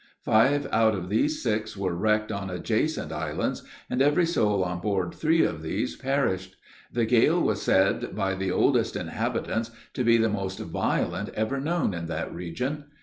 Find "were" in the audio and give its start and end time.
1.77-1.93